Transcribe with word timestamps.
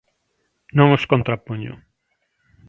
Non 0.77 0.87
os 0.97 1.03
contrapoño. 1.11 1.73